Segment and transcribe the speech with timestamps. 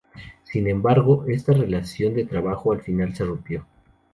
[0.45, 3.67] Sin embargo, esta relación de trabajo al final se rompió.